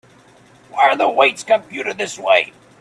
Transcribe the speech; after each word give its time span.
Why 0.71 0.85
are 0.87 0.95
the 0.95 1.07
weights 1.07 1.43
computed 1.43 1.99
this 1.99 2.17
way? 2.17 2.53